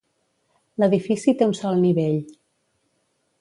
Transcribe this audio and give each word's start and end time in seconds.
L'edifici 0.83 1.35
té 1.41 1.49
un 1.49 1.53
sol 1.59 1.77
nivell. 1.83 2.17